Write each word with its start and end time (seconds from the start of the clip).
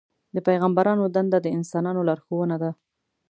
د 0.35 0.37
پیغمبرانو 0.47 1.03
دنده 1.15 1.39
د 1.41 1.47
انسانانو 1.57 2.05
لارښوونه 2.07 2.55
ده. 2.63 2.71